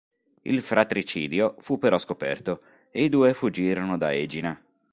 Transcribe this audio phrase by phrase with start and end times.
[0.41, 2.59] Il fratricidio fu però scoperto,
[2.89, 4.59] e i due fuggirono da Egina.